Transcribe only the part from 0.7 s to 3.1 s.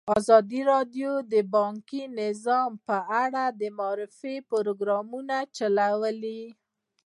راډیو د بانکي نظام په